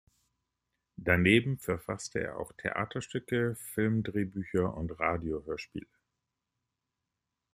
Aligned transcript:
Daneben 0.97 1.59
verfasste 1.59 2.21
er 2.21 2.39
auch 2.39 2.51
Theaterstücke, 2.53 3.53
Film-Drehbücher 3.55 4.73
und 4.75 4.97
Radio-Hörspiele. 4.99 5.85